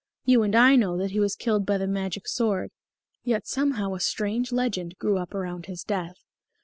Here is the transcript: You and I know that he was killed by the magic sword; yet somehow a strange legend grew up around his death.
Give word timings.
You 0.25 0.41
and 0.41 0.55
I 0.55 0.75
know 0.75 0.97
that 0.97 1.11
he 1.11 1.19
was 1.19 1.35
killed 1.35 1.63
by 1.63 1.77
the 1.77 1.85
magic 1.85 2.27
sword; 2.27 2.71
yet 3.23 3.45
somehow 3.45 3.93
a 3.93 3.99
strange 3.99 4.51
legend 4.51 4.97
grew 4.97 5.19
up 5.19 5.35
around 5.35 5.67
his 5.67 5.83
death. 5.83 6.17